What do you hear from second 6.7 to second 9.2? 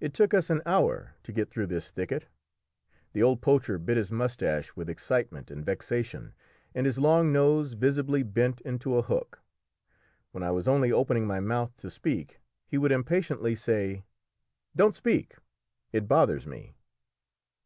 and his long nose visibly bent into a